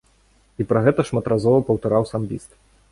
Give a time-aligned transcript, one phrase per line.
[0.63, 2.63] І пра гэта шматразова паўтараў самбіст.